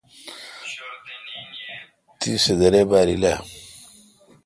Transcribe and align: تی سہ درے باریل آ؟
تی 2.19 2.31
سہ 2.43 2.53
درے 2.59 2.81
باریل 2.89 3.23
آ؟ 3.31 3.33